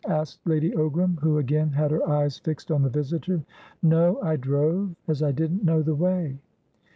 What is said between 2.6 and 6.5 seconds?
on the visitor. "No, I drove, as I didn't know the way."